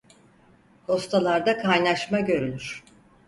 [0.85, 2.83] Kostalarda kaynaşma görülür.